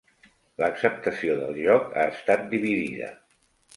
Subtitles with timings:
[0.61, 3.13] L'acceptació del joc ha estat dividida.